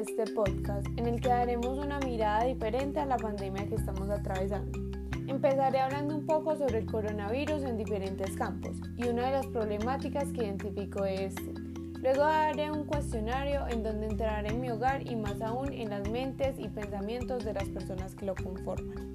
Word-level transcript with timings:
este 0.00 0.24
podcast 0.32 0.86
en 0.96 1.06
el 1.06 1.20
que 1.20 1.28
daremos 1.28 1.78
una 1.78 1.98
mirada 1.98 2.44
diferente 2.44 3.00
a 3.00 3.04
la 3.04 3.18
pandemia 3.18 3.68
que 3.68 3.74
estamos 3.74 4.08
atravesando. 4.08 4.78
Empezaré 5.26 5.78
hablando 5.78 6.14
un 6.14 6.24
poco 6.24 6.56
sobre 6.56 6.78
el 6.78 6.86
coronavirus 6.86 7.64
en 7.64 7.76
diferentes 7.76 8.34
campos 8.34 8.78
y 8.96 9.08
una 9.08 9.26
de 9.26 9.32
las 9.32 9.46
problemáticas 9.48 10.32
que 10.32 10.44
identifico 10.44 11.04
es 11.04 11.36
este. 11.36 11.52
Luego 12.00 12.24
haré 12.24 12.70
un 12.70 12.86
cuestionario 12.86 13.68
en 13.68 13.82
donde 13.82 14.06
entraré 14.06 14.48
en 14.48 14.62
mi 14.62 14.70
hogar 14.70 15.06
y 15.06 15.16
más 15.16 15.38
aún 15.42 15.70
en 15.70 15.90
las 15.90 16.08
mentes 16.08 16.58
y 16.58 16.68
pensamientos 16.68 17.44
de 17.44 17.52
las 17.52 17.68
personas 17.68 18.14
que 18.14 18.24
lo 18.24 18.34
conforman. 18.34 19.12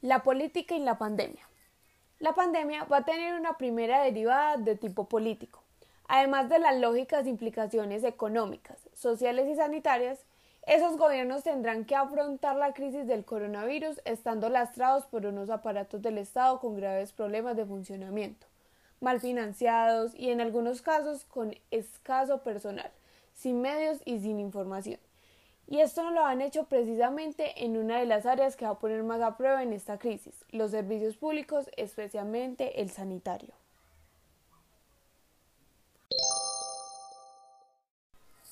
La 0.00 0.24
política 0.24 0.74
y 0.74 0.80
la 0.80 0.98
pandemia. 0.98 1.48
La 2.18 2.34
pandemia 2.34 2.82
va 2.84 2.98
a 2.98 3.04
tener 3.04 3.38
una 3.38 3.56
primera 3.56 4.02
derivada 4.02 4.56
de 4.56 4.74
tipo 4.74 5.08
político. 5.08 5.61
Además 6.14 6.50
de 6.50 6.58
las 6.58 6.78
lógicas 6.78 7.26
implicaciones 7.26 8.04
económicas, 8.04 8.76
sociales 8.92 9.48
y 9.48 9.56
sanitarias, 9.56 10.18
esos 10.66 10.98
gobiernos 10.98 11.42
tendrán 11.42 11.86
que 11.86 11.96
afrontar 11.96 12.54
la 12.56 12.74
crisis 12.74 13.06
del 13.06 13.24
coronavirus 13.24 13.98
estando 14.04 14.50
lastrados 14.50 15.06
por 15.06 15.24
unos 15.24 15.48
aparatos 15.48 16.02
del 16.02 16.18
Estado 16.18 16.60
con 16.60 16.76
graves 16.76 17.12
problemas 17.12 17.56
de 17.56 17.64
funcionamiento, 17.64 18.46
mal 19.00 19.20
financiados 19.20 20.14
y 20.14 20.28
en 20.28 20.42
algunos 20.42 20.82
casos 20.82 21.24
con 21.24 21.54
escaso 21.70 22.42
personal, 22.42 22.90
sin 23.32 23.62
medios 23.62 24.02
y 24.04 24.18
sin 24.18 24.38
información. 24.38 25.00
Y 25.66 25.80
esto 25.80 26.10
lo 26.10 26.26
han 26.26 26.42
hecho 26.42 26.64
precisamente 26.64 27.64
en 27.64 27.78
una 27.78 27.98
de 27.98 28.04
las 28.04 28.26
áreas 28.26 28.54
que 28.54 28.66
va 28.66 28.72
a 28.72 28.78
poner 28.78 29.02
más 29.02 29.22
a 29.22 29.38
prueba 29.38 29.62
en 29.62 29.72
esta 29.72 29.98
crisis, 29.98 30.44
los 30.50 30.72
servicios 30.72 31.16
públicos, 31.16 31.70
especialmente 31.78 32.82
el 32.82 32.90
sanitario. 32.90 33.61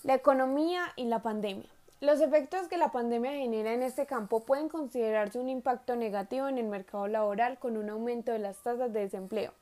La 0.02 0.14
economía 0.14 0.94
y 0.96 1.04
la 1.04 1.18
pandemia. 1.18 1.68
Los 2.00 2.22
efectos 2.22 2.68
que 2.68 2.78
la 2.78 2.90
pandemia 2.90 3.32
genera 3.32 3.74
en 3.74 3.82
este 3.82 4.06
campo 4.06 4.40
pueden 4.40 4.70
considerarse 4.70 5.38
un 5.38 5.50
impacto 5.50 5.94
negativo 5.94 6.48
en 6.48 6.56
el 6.56 6.68
mercado 6.68 7.06
laboral 7.06 7.58
con 7.58 7.76
un 7.76 7.90
aumento 7.90 8.32
de 8.32 8.38
las 8.38 8.56
tasas 8.62 8.94
de 8.94 9.00
desempleo, 9.00 9.52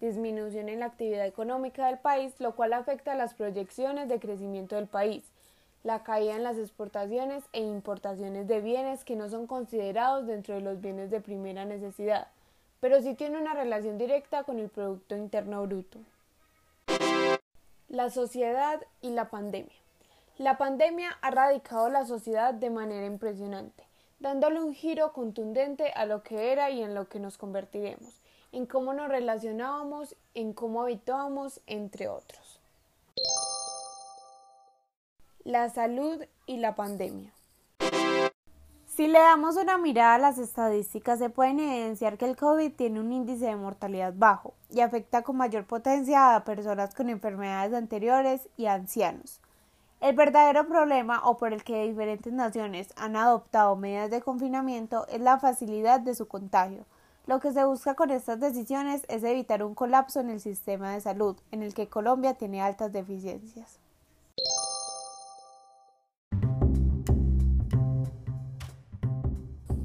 disminución 0.00 0.68
en 0.68 0.80
la 0.80 0.86
actividad 0.86 1.24
económica 1.24 1.86
del 1.86 1.98
país, 1.98 2.34
lo 2.40 2.56
cual 2.56 2.72
afecta 2.72 3.12
a 3.12 3.16
las 3.16 3.34
proyecciones 3.34 4.08
de 4.08 4.18
crecimiento 4.18 4.74
del 4.74 4.88
país, 4.88 5.22
la 5.84 6.02
caída 6.02 6.34
en 6.34 6.42
las 6.42 6.58
exportaciones 6.58 7.44
e 7.52 7.60
importaciones 7.60 8.48
de 8.48 8.60
bienes 8.60 9.04
que 9.04 9.14
no 9.14 9.28
son 9.28 9.46
considerados 9.46 10.26
dentro 10.26 10.56
de 10.56 10.62
los 10.62 10.80
bienes 10.80 11.12
de 11.12 11.20
primera 11.20 11.64
necesidad, 11.64 12.26
pero 12.80 13.00
sí 13.02 13.14
tiene 13.14 13.38
una 13.38 13.54
relación 13.54 13.98
directa 13.98 14.42
con 14.42 14.58
el 14.58 14.68
Producto 14.68 15.16
Interno 15.16 15.64
Bruto. 15.64 16.00
La 17.88 18.10
sociedad 18.10 18.82
y 19.00 19.10
la 19.10 19.30
pandemia. 19.30 19.76
La 20.38 20.58
pandemia 20.58 21.16
ha 21.22 21.30
radicado 21.30 21.88
la 21.88 22.04
sociedad 22.04 22.52
de 22.52 22.68
manera 22.68 23.06
impresionante, 23.06 23.84
dándole 24.18 24.60
un 24.60 24.74
giro 24.74 25.12
contundente 25.12 25.92
a 25.92 26.04
lo 26.04 26.24
que 26.24 26.50
era 26.50 26.68
y 26.70 26.82
en 26.82 26.94
lo 26.94 27.08
que 27.08 27.20
nos 27.20 27.38
convertiremos, 27.38 28.20
en 28.50 28.66
cómo 28.66 28.92
nos 28.92 29.08
relacionábamos, 29.08 30.16
en 30.34 30.52
cómo 30.52 30.82
habitábamos, 30.82 31.60
entre 31.68 32.08
otros. 32.08 32.60
La 35.44 35.70
salud 35.70 36.24
y 36.44 36.56
la 36.56 36.74
pandemia. 36.74 37.35
Si 39.06 39.12
le 39.12 39.20
damos 39.20 39.54
una 39.54 39.78
mirada 39.78 40.16
a 40.16 40.18
las 40.18 40.36
estadísticas, 40.36 41.20
se 41.20 41.30
pueden 41.30 41.60
evidenciar 41.60 42.18
que 42.18 42.24
el 42.24 42.34
COVID 42.34 42.72
tiene 42.72 42.98
un 42.98 43.12
índice 43.12 43.46
de 43.46 43.54
mortalidad 43.54 44.12
bajo 44.16 44.52
y 44.68 44.80
afecta 44.80 45.22
con 45.22 45.36
mayor 45.36 45.64
potencia 45.64 46.34
a 46.34 46.42
personas 46.42 46.92
con 46.92 47.08
enfermedades 47.08 47.72
anteriores 47.72 48.48
y 48.56 48.66
ancianos. 48.66 49.40
El 50.00 50.16
verdadero 50.16 50.66
problema 50.66 51.20
o 51.22 51.36
por 51.38 51.52
el 51.52 51.62
que 51.62 51.86
diferentes 51.86 52.32
naciones 52.32 52.88
han 52.96 53.14
adoptado 53.14 53.76
medidas 53.76 54.10
de 54.10 54.22
confinamiento 54.22 55.06
es 55.06 55.20
la 55.20 55.38
facilidad 55.38 56.00
de 56.00 56.16
su 56.16 56.26
contagio. 56.26 56.84
Lo 57.28 57.38
que 57.38 57.52
se 57.52 57.64
busca 57.64 57.94
con 57.94 58.10
estas 58.10 58.40
decisiones 58.40 59.04
es 59.06 59.22
evitar 59.22 59.62
un 59.62 59.76
colapso 59.76 60.18
en 60.18 60.30
el 60.30 60.40
sistema 60.40 60.90
de 60.90 61.00
salud, 61.00 61.36
en 61.52 61.62
el 61.62 61.74
que 61.74 61.88
Colombia 61.88 62.34
tiene 62.34 62.60
altas 62.60 62.92
deficiencias. 62.92 63.78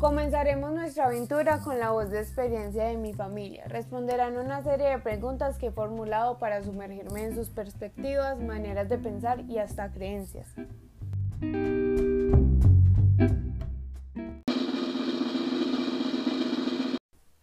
Comenzaremos 0.02 0.72
nuestra 0.72 1.06
aventura 1.06 1.60
con 1.60 1.78
la 1.78 1.92
voz 1.92 2.10
de 2.10 2.22
experiencia 2.22 2.86
de 2.86 2.98
mi 2.98 3.14
familia. 3.14 3.66
Responderán 3.68 4.36
una 4.36 4.64
serie 4.64 4.90
de 4.90 4.98
preguntas 4.98 5.60
que 5.60 5.68
he 5.68 5.72
formulado 5.72 6.40
para 6.40 6.64
sumergirme 6.64 7.26
en 7.26 7.36
sus 7.36 7.50
perspectivas, 7.50 8.40
maneras 8.40 8.90
de 8.90 8.98
pensar 8.98 9.42
y 9.42 9.60
hasta 9.60 9.92
creencias. 9.92 10.48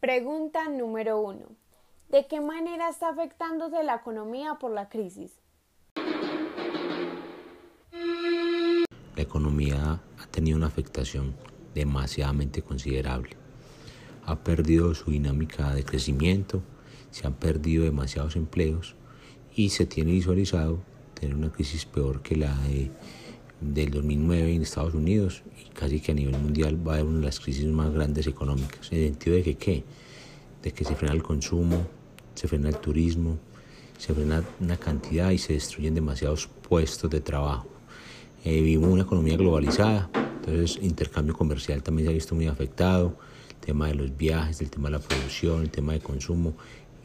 Pregunta 0.01 0.69
número 0.69 1.21
1. 1.21 1.47
¿De 2.09 2.27
qué 2.27 2.41
manera 2.41 2.89
está 2.89 3.11
afectándose 3.11 3.85
la 3.85 3.95
economía 3.95 4.57
por 4.59 4.73
la 4.73 4.89
crisis? 4.89 5.39
La 9.15 9.23
economía 9.23 10.01
ha 10.21 10.27
tenido 10.33 10.57
una 10.57 10.67
afectación 10.67 11.37
demasiadamente 11.79 12.63
considerable. 12.63 13.31
Ha 14.25 14.43
perdido 14.45 14.95
su 14.95 15.11
dinámica 15.11 15.75
de 15.75 15.85
crecimiento, 15.85 16.63
se 17.11 17.27
han 17.27 17.35
perdido 17.35 17.85
demasiados 17.85 18.37
empleos 18.37 18.95
y 19.55 19.71
se 19.71 19.87
tiene 19.87 20.13
visualizado 20.13 20.81
tener 21.19 21.35
una 21.35 21.51
crisis 21.51 21.85
peor 21.85 22.23
que 22.23 22.37
la 22.37 22.55
de, 22.63 22.91
del 23.61 23.91
2009 23.91 24.55
en 24.55 24.63
Estados 24.63 24.95
Unidos 24.95 25.43
y 25.65 25.71
casi 25.71 26.01
que 26.01 26.13
a 26.13 26.15
nivel 26.15 26.39
mundial 26.39 26.77
va 26.87 26.93
a 26.93 26.95
haber 26.97 27.07
una 27.07 27.21
de 27.21 27.27
las 27.27 27.41
crisis 27.41 27.67
más 27.67 27.93
grandes 27.93 28.27
económicas. 28.27 28.93
¿En 28.93 28.99
el 28.99 29.05
sentido 29.09 29.37
de 29.37 29.43
que 29.43 29.57
qué? 29.57 29.85
De 30.63 30.73
que 30.73 30.85
se 30.85 30.95
frena 30.95 31.15
el 31.15 31.23
consumo, 31.23 31.87
se 32.35 32.47
frena 32.47 32.69
el 32.69 32.77
turismo, 32.77 33.39
se 33.99 34.15
frena 34.15 34.45
una 34.61 34.77
cantidad 34.77 35.31
y 35.31 35.39
se 35.39 35.55
destruyen 35.55 35.95
demasiados 35.95 36.49
puestos 36.69 37.11
de 37.11 37.21
trabajo. 37.21 37.67
Eh, 38.45 38.61
vivimos 38.61 38.91
una 38.91 39.03
economía 39.03 39.37
globalizada, 39.37 40.09
entonces, 40.49 40.83
intercambio 40.83 41.35
comercial 41.35 41.83
también 41.83 42.07
se 42.07 42.11
ha 42.11 42.15
visto 42.15 42.35
muy 42.35 42.47
afectado, 42.47 43.19
el 43.51 43.57
tema 43.57 43.89
de 43.89 43.95
los 43.95 44.17
viajes, 44.17 44.61
el 44.61 44.71
tema 44.71 44.89
de 44.89 44.97
la 44.97 44.99
producción, 45.01 45.63
el 45.63 45.71
tema 45.71 45.93
de 45.93 46.01
consumo, 46.01 46.55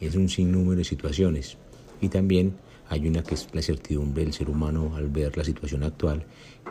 es 0.00 0.14
un 0.14 0.28
sinnúmero 0.28 0.78
de 0.78 0.84
situaciones. 0.84 1.58
Y 2.00 2.08
también 2.08 2.56
hay 2.88 3.06
una 3.06 3.22
que 3.22 3.34
es 3.34 3.48
la 3.52 3.60
incertidumbre 3.60 4.24
del 4.24 4.32
ser 4.32 4.48
humano 4.48 4.94
al 4.96 5.08
ver 5.08 5.36
la 5.36 5.44
situación 5.44 5.82
actual, 5.82 6.24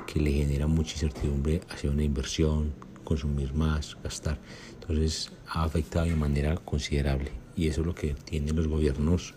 que 0.07 0.19
le 0.19 0.31
genera 0.31 0.67
mucha 0.67 0.93
incertidumbre 0.93 1.61
hacia 1.69 1.91
una 1.91 2.03
inversión, 2.03 2.73
consumir 3.03 3.53
más, 3.53 3.95
gastar. 4.03 4.39
Entonces, 4.79 5.31
ha 5.47 5.63
afectado 5.63 6.05
de 6.05 6.15
manera 6.15 6.55
considerable. 6.57 7.31
Y 7.55 7.67
eso 7.67 7.81
es 7.81 7.87
lo 7.87 7.93
que 7.93 8.15
tienen 8.25 8.55
los 8.55 8.67
gobiernos 8.67 9.35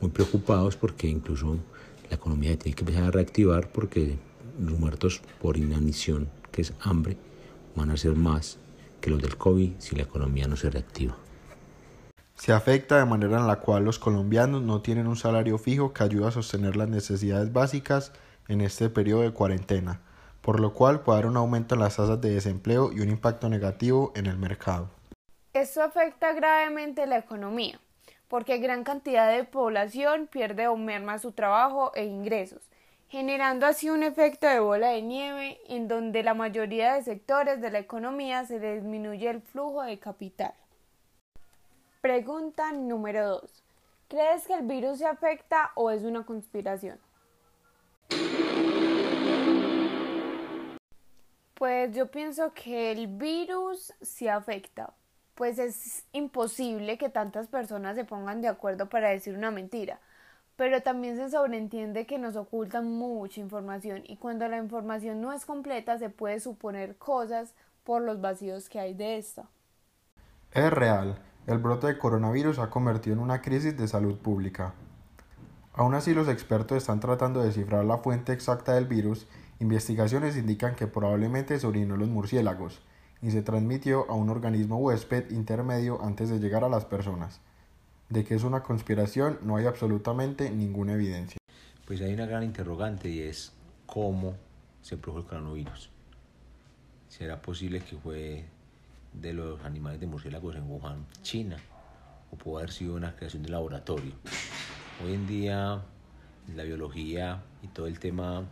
muy 0.00 0.10
preocupados 0.10 0.76
porque 0.76 1.08
incluso 1.08 1.58
la 2.08 2.16
economía 2.16 2.56
tiene 2.56 2.76
que 2.76 2.82
empezar 2.82 3.04
a 3.04 3.10
reactivar 3.10 3.70
porque 3.72 4.16
los 4.60 4.78
muertos 4.78 5.20
por 5.40 5.56
inanición 5.56 6.28
que 6.56 6.62
es 6.62 6.72
hambre, 6.80 7.18
van 7.76 7.90
a 7.90 7.96
ser 7.98 8.16
más 8.16 8.58
que 9.02 9.10
los 9.10 9.20
del 9.20 9.36
COVID 9.36 9.74
si 9.78 9.94
la 9.94 10.04
economía 10.04 10.48
no 10.48 10.56
se 10.56 10.70
reactiva. 10.70 11.14
Se 12.34 12.52
afecta 12.52 12.98
de 12.98 13.04
manera 13.04 13.38
en 13.38 13.46
la 13.46 13.60
cual 13.60 13.84
los 13.84 13.98
colombianos 13.98 14.62
no 14.62 14.80
tienen 14.80 15.06
un 15.06 15.16
salario 15.16 15.58
fijo 15.58 15.92
que 15.92 16.02
ayude 16.02 16.26
a 16.26 16.30
sostener 16.30 16.76
las 16.76 16.88
necesidades 16.88 17.52
básicas 17.52 18.12
en 18.48 18.62
este 18.62 18.88
periodo 18.88 19.22
de 19.22 19.32
cuarentena, 19.32 20.00
por 20.40 20.60
lo 20.60 20.72
cual 20.72 21.00
puede 21.00 21.18
haber 21.18 21.30
un 21.30 21.36
aumento 21.36 21.74
en 21.74 21.82
las 21.82 21.96
tasas 21.96 22.20
de 22.20 22.30
desempleo 22.30 22.90
y 22.90 23.00
un 23.00 23.10
impacto 23.10 23.48
negativo 23.48 24.12
en 24.16 24.26
el 24.26 24.38
mercado. 24.38 24.88
Esto 25.52 25.82
afecta 25.82 26.32
gravemente 26.32 27.06
la 27.06 27.18
economía, 27.18 27.78
porque 28.28 28.58
gran 28.58 28.82
cantidad 28.82 29.30
de 29.30 29.44
población 29.44 30.26
pierde 30.26 30.68
o 30.68 30.76
merma 30.76 31.18
su 31.18 31.32
trabajo 31.32 31.92
e 31.94 32.04
ingresos, 32.04 32.62
generando 33.08 33.66
así 33.66 33.88
un 33.88 34.02
efecto 34.02 34.46
de 34.46 34.60
bola 34.60 34.88
de 34.88 35.02
nieve 35.02 35.60
en 35.68 35.88
donde 35.88 36.22
la 36.22 36.34
mayoría 36.34 36.94
de 36.94 37.02
sectores 37.02 37.60
de 37.60 37.70
la 37.70 37.78
economía 37.78 38.44
se 38.44 38.58
disminuye 38.58 39.28
el 39.30 39.42
flujo 39.42 39.82
de 39.82 39.98
capital. 39.98 40.54
Pregunta 42.00 42.72
número 42.72 43.40
2. 43.40 43.64
¿Crees 44.08 44.46
que 44.46 44.54
el 44.54 44.66
virus 44.66 44.98
se 44.98 45.06
afecta 45.06 45.72
o 45.74 45.90
es 45.90 46.02
una 46.02 46.24
conspiración? 46.24 46.98
Pues 51.54 51.94
yo 51.96 52.10
pienso 52.10 52.52
que 52.52 52.92
el 52.92 53.06
virus 53.06 53.92
se 54.02 54.28
afecta, 54.28 54.92
pues 55.34 55.58
es 55.58 56.04
imposible 56.12 56.98
que 56.98 57.08
tantas 57.08 57.48
personas 57.48 57.96
se 57.96 58.04
pongan 58.04 58.42
de 58.42 58.48
acuerdo 58.48 58.88
para 58.88 59.08
decir 59.08 59.34
una 59.34 59.50
mentira 59.50 59.98
pero 60.56 60.82
también 60.82 61.16
se 61.16 61.30
sobreentiende 61.30 62.06
que 62.06 62.18
nos 62.18 62.34
ocultan 62.36 62.90
mucha 62.90 63.40
información 63.40 64.02
y 64.06 64.16
cuando 64.16 64.48
la 64.48 64.58
información 64.58 65.20
no 65.20 65.32
es 65.32 65.44
completa 65.44 65.98
se 65.98 66.10
puede 66.10 66.40
suponer 66.40 66.96
cosas 66.96 67.54
por 67.84 68.02
los 68.02 68.20
vacíos 68.20 68.68
que 68.68 68.80
hay 68.80 68.94
de 68.94 69.18
esta. 69.18 69.48
Es 70.52 70.72
real, 70.72 71.18
el 71.46 71.58
brote 71.58 71.86
de 71.86 71.98
coronavirus 71.98 72.58
ha 72.58 72.70
convertido 72.70 73.14
en 73.14 73.22
una 73.22 73.42
crisis 73.42 73.76
de 73.76 73.86
salud 73.86 74.16
pública. 74.16 74.74
Aún 75.74 75.94
así, 75.94 76.14
los 76.14 76.28
expertos 76.28 76.78
están 76.78 77.00
tratando 77.00 77.40
de 77.40 77.46
descifrar 77.46 77.84
la 77.84 77.98
fuente 77.98 78.32
exacta 78.32 78.72
del 78.72 78.86
virus. 78.86 79.28
Investigaciones 79.60 80.36
indican 80.36 80.74
que 80.74 80.86
probablemente 80.86 81.58
se 81.60 81.66
los 81.70 82.08
murciélagos 82.08 82.82
y 83.20 83.30
se 83.30 83.42
transmitió 83.42 84.10
a 84.10 84.14
un 84.14 84.30
organismo 84.30 84.78
huésped 84.78 85.30
intermedio 85.30 86.02
antes 86.02 86.30
de 86.30 86.38
llegar 86.38 86.64
a 86.64 86.70
las 86.70 86.86
personas. 86.86 87.40
De 88.08 88.24
que 88.24 88.34
es 88.34 88.44
una 88.44 88.62
conspiración 88.62 89.38
no 89.42 89.56
hay 89.56 89.66
absolutamente 89.66 90.50
ninguna 90.50 90.92
evidencia. 90.94 91.38
Pues 91.84 92.00
hay 92.00 92.14
una 92.14 92.26
gran 92.26 92.42
interrogante 92.44 93.08
y 93.08 93.20
es 93.20 93.52
cómo 93.86 94.36
se 94.82 94.96
produjo 94.96 95.20
el 95.20 95.26
coronavirus. 95.26 95.90
¿Será 97.08 97.42
posible 97.42 97.80
que 97.80 97.96
fue 97.96 98.44
de 99.12 99.32
los 99.32 99.60
animales 99.64 100.00
de 100.00 100.06
murciélagos 100.06 100.54
en 100.54 100.70
Wuhan, 100.70 101.06
China? 101.22 101.56
¿O 102.30 102.36
pudo 102.36 102.58
haber 102.58 102.70
sido 102.70 102.94
una 102.94 103.16
creación 103.16 103.42
de 103.42 103.48
laboratorio? 103.48 104.12
Hoy 105.04 105.14
en 105.14 105.26
día 105.26 105.82
la 106.54 106.62
biología 106.62 107.42
y 107.62 107.68
todo 107.68 107.86
el 107.86 107.98
tema 107.98 108.44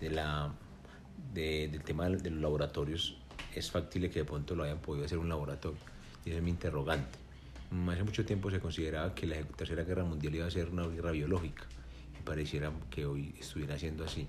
de 0.00 0.10
la, 0.10 0.52
del 1.32 1.82
tema 1.82 2.04
de 2.08 2.30
los 2.30 2.40
laboratorios 2.40 3.16
es 3.54 3.70
factible 3.70 4.10
que 4.10 4.20
de 4.20 4.24
pronto 4.24 4.54
lo 4.54 4.64
hayan 4.64 4.78
podido 4.78 5.04
hacer 5.04 5.18
un 5.18 5.28
laboratorio. 5.28 5.78
Y 6.24 6.30
ese 6.30 6.38
es 6.38 6.44
mi 6.44 6.50
interrogante. 6.50 7.21
Hace 7.72 8.04
mucho 8.04 8.24
tiempo 8.26 8.50
se 8.50 8.60
consideraba 8.60 9.14
que 9.14 9.26
la 9.26 9.42
Tercera 9.44 9.82
Guerra 9.82 10.04
Mundial 10.04 10.34
iba 10.34 10.46
a 10.46 10.50
ser 10.50 10.68
una 10.68 10.86
guerra 10.86 11.10
biológica 11.10 11.64
y 12.18 12.22
pareciera 12.22 12.70
que 12.90 13.06
hoy 13.06 13.34
estuviera 13.40 13.78
siendo 13.78 14.04
así. 14.04 14.28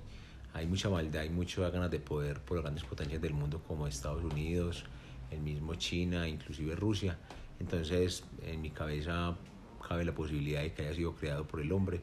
Hay 0.54 0.66
mucha 0.66 0.90
maldad, 0.90 1.24
hay 1.24 1.30
muchas 1.30 1.70
ganas 1.70 1.92
de 1.92 2.00
poder 2.00 2.40
por 2.40 2.56
las 2.56 2.64
grandes 2.64 2.86
potencias 2.86 3.22
del 3.22 3.34
mundo 3.34 3.62
como 3.68 3.86
Estados 3.86 4.24
Unidos, 4.24 4.86
el 5.30 5.42
mismo 5.42 5.76
China, 5.76 6.26
inclusive 6.26 6.74
Rusia. 6.76 7.18
Entonces 7.60 8.24
en 8.44 8.62
mi 8.62 8.70
cabeza 8.70 9.36
cabe 9.86 10.06
la 10.06 10.16
posibilidad 10.16 10.62
de 10.62 10.72
que 10.72 10.84
haya 10.84 10.94
sido 10.94 11.14
creado 11.14 11.46
por 11.46 11.60
el 11.60 11.72
hombre 11.74 12.00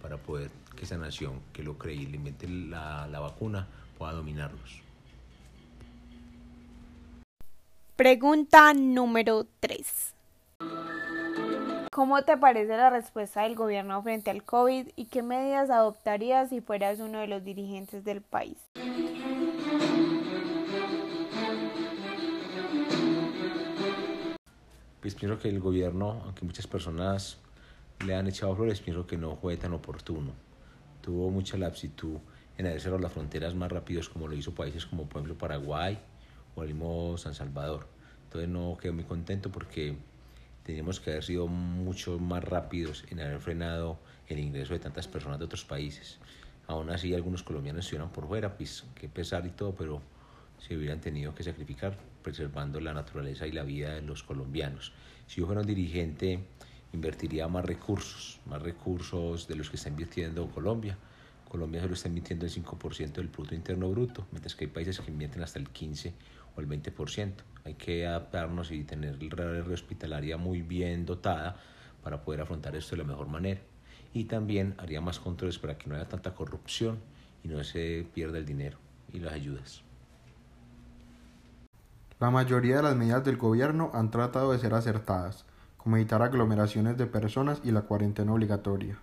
para 0.00 0.16
poder 0.16 0.52
que 0.76 0.84
esa 0.84 0.96
nación 0.96 1.40
que 1.52 1.64
lo 1.64 1.76
cree 1.76 1.96
y 1.96 2.06
le 2.06 2.18
invente 2.18 2.48
la, 2.48 3.08
la 3.08 3.18
vacuna 3.18 3.66
pueda 3.98 4.12
dominarnos. 4.12 4.80
Pregunta 7.96 8.72
número 8.74 9.48
3. 9.58 10.13
¿Cómo 11.94 12.24
te 12.24 12.36
parece 12.36 12.76
la 12.76 12.90
respuesta 12.90 13.42
del 13.42 13.54
gobierno 13.54 14.02
frente 14.02 14.28
al 14.28 14.42
COVID 14.42 14.88
y 14.96 15.04
qué 15.04 15.22
medidas 15.22 15.70
adoptarías 15.70 16.48
si 16.48 16.60
fueras 16.60 16.98
uno 16.98 17.20
de 17.20 17.28
los 17.28 17.44
dirigentes 17.44 18.02
del 18.02 18.20
país? 18.20 18.58
Pues 25.00 25.14
pienso 25.14 25.38
que 25.38 25.48
el 25.48 25.60
gobierno, 25.60 26.20
aunque 26.24 26.44
muchas 26.44 26.66
personas 26.66 27.38
le 28.04 28.16
han 28.16 28.26
echado 28.26 28.56
flores, 28.56 28.80
pienso 28.80 29.06
que 29.06 29.16
no 29.16 29.36
fue 29.36 29.56
tan 29.56 29.72
oportuno. 29.72 30.32
Tuvo 31.00 31.30
mucha 31.30 31.56
lapsitud 31.58 32.16
en 32.58 32.66
haber 32.66 32.80
cerrado 32.80 33.00
las 33.00 33.12
fronteras 33.12 33.54
más 33.54 33.70
rápidos 33.70 34.08
como 34.08 34.26
lo 34.26 34.34
hizo 34.34 34.52
países 34.52 34.84
como 34.84 35.04
por 35.04 35.20
ejemplo 35.20 35.38
Paraguay 35.38 35.96
o 36.56 36.64
el 36.64 36.74
mismo 36.74 37.16
San 37.18 37.34
Salvador. 37.34 37.86
Entonces 38.24 38.50
no 38.50 38.76
quedé 38.80 38.90
muy 38.90 39.04
contento 39.04 39.52
porque 39.52 39.96
teníamos 40.64 40.98
que 40.98 41.10
haber 41.10 41.24
sido 41.24 41.46
mucho 41.46 42.18
más 42.18 42.42
rápidos 42.42 43.04
en 43.10 43.20
haber 43.20 43.38
frenado 43.38 43.98
el 44.26 44.38
ingreso 44.38 44.72
de 44.72 44.80
tantas 44.80 45.06
personas 45.06 45.38
de 45.38 45.44
otros 45.44 45.64
países. 45.64 46.18
Aún 46.66 46.90
así 46.90 47.14
algunos 47.14 47.42
colombianos 47.42 47.84
estuvieran 47.84 48.10
por 48.10 48.26
fuera, 48.26 48.56
pues 48.56 48.84
qué 48.94 49.08
pesar 49.08 49.46
y 49.46 49.50
todo, 49.50 49.74
pero 49.74 50.00
se 50.58 50.76
hubieran 50.76 51.00
tenido 51.00 51.34
que 51.34 51.42
sacrificar 51.42 51.96
preservando 52.22 52.80
la 52.80 52.94
naturaleza 52.94 53.46
y 53.46 53.52
la 53.52 53.62
vida 53.62 53.94
de 53.94 54.02
los 54.02 54.22
colombianos. 54.22 54.92
Si 55.26 55.40
yo 55.40 55.46
fuera 55.46 55.60
un 55.60 55.66
dirigente, 55.66 56.40
invertiría 56.94 57.46
más 57.48 57.66
recursos, 57.66 58.40
más 58.46 58.62
recursos 58.62 59.46
de 59.46 59.56
los 59.56 59.68
que 59.68 59.76
está 59.76 59.90
invirtiendo 59.90 60.48
Colombia. 60.48 60.96
Colombia 61.48 61.82
solo 61.82 61.94
está 61.94 62.08
invirtiendo 62.08 62.46
el 62.46 62.52
5% 62.52 63.12
del 63.12 63.28
Producto 63.28 63.54
Interno 63.54 63.90
Bruto, 63.90 64.26
mientras 64.32 64.54
que 64.54 64.64
hay 64.64 64.70
países 64.70 64.98
que 65.00 65.10
invierten 65.10 65.42
hasta 65.42 65.58
el 65.58 65.70
15% 65.70 66.12
o 66.56 66.60
el 66.60 66.68
20%. 66.68 67.32
Hay 67.64 67.74
que 67.74 68.06
adaptarnos 68.06 68.70
y 68.70 68.84
tener 68.84 69.22
la 69.22 69.44
red 69.44 69.72
hospitalaria 69.72 70.36
muy 70.36 70.62
bien 70.62 71.06
dotada 71.06 71.56
para 72.02 72.22
poder 72.22 72.42
afrontar 72.42 72.76
esto 72.76 72.96
de 72.96 73.02
la 73.02 73.08
mejor 73.08 73.28
manera. 73.28 73.60
Y 74.12 74.24
también 74.24 74.74
haría 74.78 75.00
más 75.00 75.18
controles 75.18 75.58
para 75.58 75.76
que 75.76 75.88
no 75.88 75.96
haya 75.96 76.08
tanta 76.08 76.34
corrupción 76.34 76.98
y 77.42 77.48
no 77.48 77.64
se 77.64 78.06
pierda 78.14 78.38
el 78.38 78.44
dinero 78.44 78.78
y 79.12 79.18
las 79.18 79.32
ayudas. 79.32 79.82
La 82.20 82.30
mayoría 82.30 82.76
de 82.76 82.82
las 82.82 82.96
medidas 82.96 83.24
del 83.24 83.36
gobierno 83.36 83.90
han 83.92 84.10
tratado 84.10 84.52
de 84.52 84.58
ser 84.58 84.72
acertadas, 84.74 85.44
como 85.76 85.96
evitar 85.96 86.22
aglomeraciones 86.22 86.96
de 86.96 87.06
personas 87.06 87.60
y 87.64 87.70
la 87.70 87.82
cuarentena 87.82 88.32
obligatoria. 88.32 88.98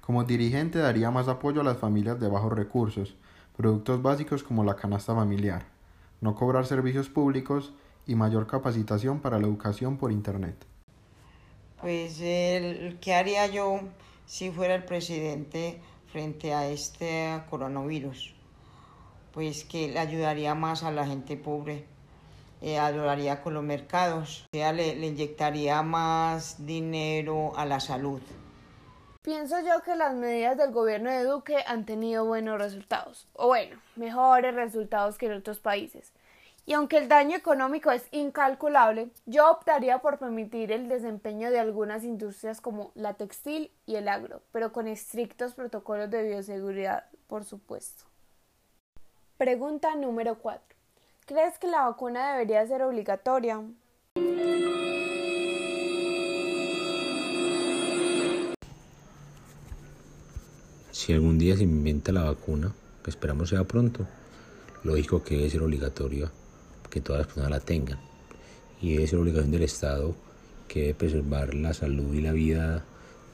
Como 0.00 0.24
dirigente 0.24 0.78
daría 0.78 1.10
más 1.10 1.28
apoyo 1.28 1.60
a 1.60 1.64
las 1.64 1.76
familias 1.76 2.18
de 2.20 2.28
bajos 2.28 2.52
recursos, 2.52 3.16
productos 3.56 4.00
básicos 4.00 4.42
como 4.42 4.64
la 4.64 4.76
canasta 4.76 5.14
familiar, 5.14 5.66
no 6.20 6.34
cobrar 6.34 6.66
servicios 6.66 7.08
públicos 7.08 7.72
y 8.06 8.14
mayor 8.14 8.46
capacitación 8.46 9.20
para 9.20 9.38
la 9.38 9.46
educación 9.46 9.96
por 9.96 10.12
Internet. 10.12 10.66
Pues, 11.80 12.18
¿qué 12.18 13.14
haría 13.14 13.46
yo 13.46 13.80
si 14.26 14.50
fuera 14.50 14.74
el 14.74 14.84
presidente 14.84 15.80
frente 16.12 16.52
a 16.52 16.68
este 16.68 17.42
coronavirus? 17.48 18.34
Pues 19.32 19.64
que 19.64 19.88
le 19.88 19.98
ayudaría 19.98 20.54
más 20.54 20.82
a 20.82 20.90
la 20.90 21.06
gente 21.06 21.36
pobre, 21.36 21.84
eh, 22.60 22.78
ayudaría 22.78 23.42
con 23.42 23.54
los 23.54 23.64
mercados, 23.64 24.46
sea, 24.52 24.72
le 24.72 25.06
inyectaría 25.06 25.82
más 25.82 26.66
dinero 26.66 27.52
a 27.56 27.64
la 27.64 27.80
salud. 27.80 28.20
Pienso 29.22 29.60
yo 29.60 29.82
que 29.82 29.96
las 29.96 30.14
medidas 30.14 30.56
del 30.56 30.70
gobierno 30.70 31.10
de 31.10 31.24
Duque 31.24 31.62
han 31.66 31.84
tenido 31.84 32.24
buenos 32.24 32.58
resultados, 32.58 33.28
o 33.34 33.48
bueno, 33.48 33.78
mejores 33.94 34.54
resultados 34.54 35.18
que 35.18 35.26
en 35.26 35.34
otros 35.34 35.60
países. 35.60 36.14
Y 36.64 36.72
aunque 36.72 36.96
el 36.96 37.08
daño 37.08 37.36
económico 37.36 37.90
es 37.90 38.06
incalculable, 38.12 39.10
yo 39.26 39.50
optaría 39.50 39.98
por 39.98 40.18
permitir 40.18 40.72
el 40.72 40.88
desempeño 40.88 41.50
de 41.50 41.58
algunas 41.58 42.02
industrias 42.02 42.62
como 42.62 42.92
la 42.94 43.12
textil 43.12 43.70
y 43.84 43.96
el 43.96 44.08
agro, 44.08 44.40
pero 44.52 44.72
con 44.72 44.88
estrictos 44.88 45.52
protocolos 45.52 46.10
de 46.10 46.22
bioseguridad, 46.22 47.04
por 47.26 47.44
supuesto. 47.44 48.04
Pregunta 49.36 49.96
número 49.96 50.38
4. 50.38 50.62
¿Crees 51.26 51.58
que 51.58 51.66
la 51.66 51.82
vacuna 51.82 52.32
debería 52.32 52.66
ser 52.66 52.82
obligatoria? 52.82 53.60
Si 61.10 61.14
algún 61.14 61.38
día 61.38 61.56
se 61.56 61.64
inventa 61.64 62.12
la 62.12 62.22
vacuna, 62.22 62.72
que 63.02 63.10
esperamos 63.10 63.48
sea 63.48 63.64
pronto, 63.64 64.06
lógico 64.84 65.24
que 65.24 65.38
debe 65.38 65.50
ser 65.50 65.60
obligatoria 65.60 66.30
que 66.88 67.00
todas 67.00 67.22
las 67.22 67.26
personas 67.26 67.50
la 67.50 67.58
tengan. 67.58 67.98
Y 68.80 68.92
debe 68.92 69.08
ser 69.08 69.18
obligación 69.18 69.50
del 69.50 69.64
Estado 69.64 70.14
que 70.68 70.82
debe 70.82 70.94
preservar 70.94 71.52
la 71.52 71.74
salud 71.74 72.14
y 72.14 72.20
la 72.20 72.30
vida 72.30 72.84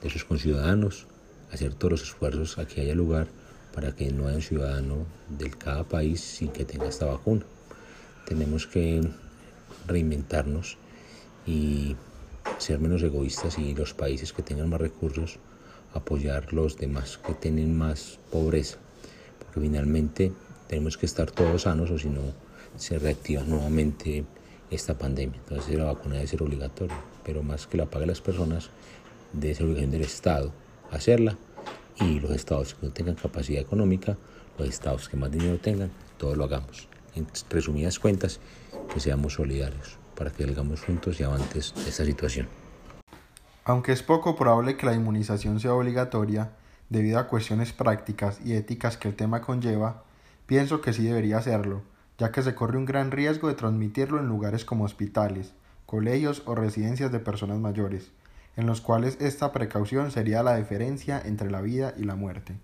de 0.02 0.08
sus 0.08 0.24
conciudadanos, 0.24 1.06
hacer 1.52 1.74
todos 1.74 1.90
los 1.90 2.02
esfuerzos 2.04 2.56
a 2.56 2.66
que 2.66 2.80
haya 2.80 2.94
lugar 2.94 3.28
para 3.74 3.94
que 3.94 4.10
no 4.10 4.26
haya 4.26 4.36
un 4.36 4.42
ciudadano 4.42 5.04
de 5.28 5.50
cada 5.50 5.84
país 5.84 6.22
sin 6.22 6.48
que 6.48 6.64
tenga 6.64 6.88
esta 6.88 7.04
vacuna. 7.04 7.44
Tenemos 8.24 8.66
que 8.66 9.06
reinventarnos 9.86 10.78
y 11.46 11.94
ser 12.56 12.78
menos 12.78 13.02
egoístas 13.02 13.58
y 13.58 13.74
los 13.74 13.92
países 13.92 14.32
que 14.32 14.40
tengan 14.42 14.70
más 14.70 14.80
recursos 14.80 15.38
apoyar 15.94 16.52
los 16.52 16.76
demás 16.76 17.18
que 17.18 17.34
tienen 17.34 17.76
más 17.76 18.18
pobreza, 18.30 18.78
porque 19.38 19.60
finalmente 19.60 20.32
tenemos 20.68 20.96
que 20.96 21.06
estar 21.06 21.30
todos 21.30 21.62
sanos 21.62 21.90
o 21.90 21.98
si 21.98 22.08
no 22.08 22.20
se 22.76 22.98
reactiva 22.98 23.42
nuevamente 23.42 24.24
esta 24.70 24.98
pandemia. 24.98 25.38
Entonces 25.38 25.76
la 25.76 25.84
vacuna 25.84 26.16
debe 26.16 26.26
ser 26.26 26.42
obligatoria, 26.42 26.96
pero 27.24 27.42
más 27.42 27.66
que 27.66 27.76
la 27.76 27.86
paguen 27.86 28.08
las 28.08 28.20
personas, 28.20 28.70
debe 29.32 29.54
ser 29.54 29.64
obligación 29.64 29.90
del 29.90 30.02
Estado 30.02 30.52
hacerla 30.90 31.36
y 32.00 32.20
los 32.20 32.30
estados 32.30 32.74
que 32.74 32.86
no 32.86 32.92
tengan 32.92 33.14
capacidad 33.14 33.60
económica, 33.60 34.16
los 34.58 34.68
estados 34.68 35.08
que 35.08 35.16
más 35.16 35.30
dinero 35.30 35.58
tengan, 35.58 35.90
todo 36.18 36.34
lo 36.34 36.44
hagamos. 36.44 36.88
En 37.14 37.26
resumidas 37.50 37.98
cuentas, 37.98 38.40
que 38.92 39.00
seamos 39.00 39.34
solidarios 39.34 39.98
para 40.14 40.30
que 40.30 40.44
salgamos 40.44 40.82
juntos 40.82 41.20
y 41.20 41.24
avantes 41.24 41.74
de 41.74 41.88
esta 41.88 42.04
situación. 42.04 42.65
Aunque 43.68 43.90
es 43.90 44.04
poco 44.04 44.36
probable 44.36 44.76
que 44.76 44.86
la 44.86 44.94
inmunización 44.94 45.58
sea 45.58 45.74
obligatoria, 45.74 46.52
debido 46.88 47.18
a 47.18 47.26
cuestiones 47.26 47.72
prácticas 47.72 48.40
y 48.40 48.54
éticas 48.54 48.96
que 48.96 49.08
el 49.08 49.16
tema 49.16 49.40
conlleva, 49.40 50.04
pienso 50.46 50.80
que 50.80 50.92
sí 50.92 51.02
debería 51.02 51.42
serlo, 51.42 51.82
ya 52.16 52.30
que 52.30 52.42
se 52.42 52.54
corre 52.54 52.78
un 52.78 52.84
gran 52.84 53.10
riesgo 53.10 53.48
de 53.48 53.54
transmitirlo 53.54 54.20
en 54.20 54.28
lugares 54.28 54.64
como 54.64 54.84
hospitales, 54.84 55.52
colegios 55.84 56.44
o 56.46 56.54
residencias 56.54 57.10
de 57.10 57.18
personas 57.18 57.58
mayores, 57.58 58.12
en 58.54 58.66
los 58.66 58.80
cuales 58.80 59.20
esta 59.20 59.50
precaución 59.50 60.12
sería 60.12 60.44
la 60.44 60.54
diferencia 60.54 61.20
entre 61.24 61.50
la 61.50 61.60
vida 61.60 61.92
y 61.96 62.04
la 62.04 62.14
muerte. 62.14 62.54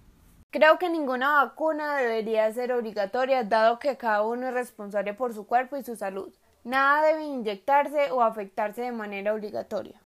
Creo 0.53 0.79
que 0.79 0.89
ninguna 0.89 1.43
vacuna 1.43 1.97
debería 1.97 2.53
ser 2.53 2.73
obligatoria, 2.73 3.43
dado 3.43 3.81
que 3.81 3.97
cada 3.97 4.23
uno 4.23 4.47
es 4.47 4.55
responsable 4.55 5.15
por 5.15 5.35
su 5.35 5.49
cuerpo 5.49 5.77
y 5.77 5.83
su 5.83 5.97
salud. 5.97 6.33
Nada 6.63 7.09
debe 7.09 7.25
inyectarse 7.25 8.13
o 8.13 8.23
afectarse 8.23 8.83
de 8.83 8.93
manera 8.93 9.35
obligatoria. 9.35 10.01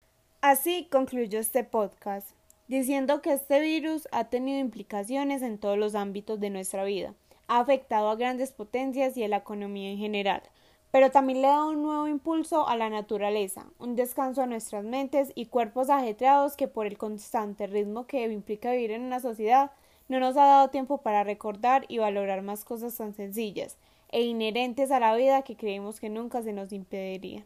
Así 0.47 0.87
concluyó 0.91 1.39
este 1.39 1.63
podcast. 1.63 2.29
diciendo 2.67 3.23
que 3.23 3.33
este 3.33 3.59
virus 3.59 4.07
ha 4.11 4.25
tenido 4.25 4.59
implicaciones 4.59 5.41
en 5.41 5.57
todos 5.57 5.75
los 5.75 5.95
ámbitos 5.95 6.39
de 6.39 6.51
nuestra 6.51 6.83
vida, 6.83 7.15
ha 7.47 7.61
afectado 7.61 8.09
a 8.11 8.15
grandes 8.15 8.51
potencias 8.51 9.17
y 9.17 9.23
a 9.23 9.27
la 9.27 9.37
economía 9.37 9.89
en 9.89 9.97
general, 9.97 10.43
pero 10.91 11.09
también 11.09 11.41
le 11.41 11.47
dado 11.47 11.71
un 11.71 11.81
nuevo 11.81 12.07
impulso 12.07 12.67
a 12.67 12.75
la 12.75 12.91
naturaleza, 12.91 13.65
un 13.79 13.95
descanso 13.95 14.43
a 14.43 14.45
nuestras 14.45 14.83
mentes 14.83 15.31
y 15.33 15.47
cuerpos 15.47 15.89
ajetreados 15.89 16.55
que 16.55 16.67
por 16.67 16.85
el 16.85 16.99
constante 16.99 17.65
ritmo 17.65 18.05
que 18.05 18.27
implica 18.27 18.69
vivir 18.69 18.91
en 18.91 19.01
una 19.01 19.21
sociedad 19.21 19.71
no 20.09 20.19
nos 20.19 20.37
ha 20.37 20.45
dado 20.45 20.69
tiempo 20.69 20.99
para 20.99 21.23
recordar 21.23 21.85
y 21.87 21.97
valorar 21.97 22.43
más 22.43 22.65
cosas 22.65 22.95
tan 22.95 23.15
sencillas 23.15 23.77
e 24.09 24.21
inherentes 24.21 24.91
a 24.91 24.99
la 24.99 25.15
vida 25.15 25.41
que 25.41 25.55
creímos 25.55 25.99
que 25.99 26.09
nunca 26.09 26.43
se 26.43 26.53
nos 26.53 26.71
impedirían. 26.71 27.45